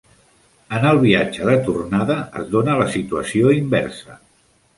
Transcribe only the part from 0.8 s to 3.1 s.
el viatge de tornada, es dóna la